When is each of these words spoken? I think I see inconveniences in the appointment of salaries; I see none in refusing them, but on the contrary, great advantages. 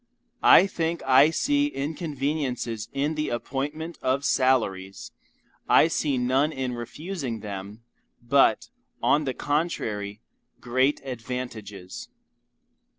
I 0.41 0.65
think 0.65 1.03
I 1.05 1.29
see 1.29 1.67
inconveniences 1.67 2.89
in 2.91 3.13
the 3.13 3.29
appointment 3.29 3.99
of 4.01 4.25
salaries; 4.25 5.11
I 5.69 5.89
see 5.89 6.17
none 6.17 6.51
in 6.51 6.73
refusing 6.73 7.41
them, 7.41 7.83
but 8.19 8.69
on 9.03 9.25
the 9.25 9.35
contrary, 9.35 10.19
great 10.59 11.01
advantages. 11.03 12.09